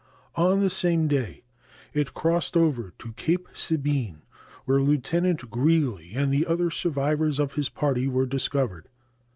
On 0.35 0.61
the 0.61 0.69
same 0.71 1.07
day 1.07 1.43
it 1.93 2.15
crossed 2.15 2.57
over 2.57 2.91
to 2.97 3.13
Cape 3.13 3.47
Sabine, 3.53 4.23
where 4.65 4.81
Lieutenant 4.81 5.51
Greely 5.51 6.13
and 6.15 6.33
the 6.33 6.47
other 6.47 6.71
survivors 6.71 7.37
of 7.37 7.53
his 7.53 7.69
party 7.69 8.07
were 8.07 8.25
discovered. 8.25 8.89